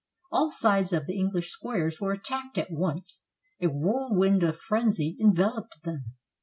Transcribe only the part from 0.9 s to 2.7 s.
of the English squares were attacked